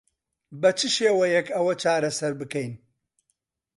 [0.61, 2.73] بە چ شێوەیەک ئەوە چارەسەر بکەین؟